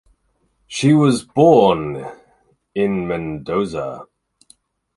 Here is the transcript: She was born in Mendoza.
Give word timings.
She 0.65 0.93
was 0.95 1.23
born 1.25 2.03
in 2.73 3.07
Mendoza. 3.07 4.07